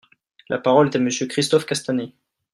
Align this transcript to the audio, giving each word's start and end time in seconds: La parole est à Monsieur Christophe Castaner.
La 0.49 0.57
parole 0.57 0.87
est 0.89 0.95
à 0.95 0.99
Monsieur 0.99 1.27
Christophe 1.27 1.67
Castaner. 1.67 2.11